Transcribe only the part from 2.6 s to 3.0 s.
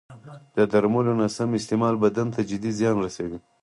زیان